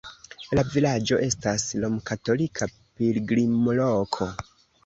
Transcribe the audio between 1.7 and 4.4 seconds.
romkatolika pilgrimloko.